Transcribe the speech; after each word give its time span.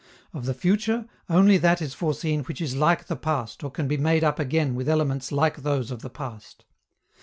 Of 0.33 0.45
the 0.47 0.55
future, 0.55 1.05
only 1.29 1.59
that 1.59 1.79
is 1.79 1.93
foreseen 1.93 2.43
which 2.45 2.59
is 2.59 2.75
like 2.75 3.05
the 3.05 3.15
past 3.15 3.63
or 3.63 3.69
can 3.69 3.87
be 3.87 3.97
made 3.97 4.23
up 4.23 4.39
again 4.39 4.73
with 4.73 4.89
elements 4.89 5.31
like 5.31 5.57
those 5.57 5.91
of 5.91 6.01
the 6.01 6.09
past. 6.09 6.65